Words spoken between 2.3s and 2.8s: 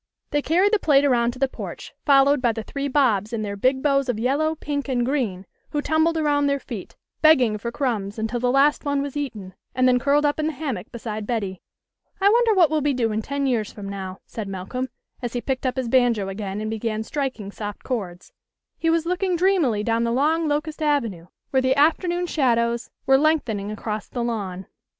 by the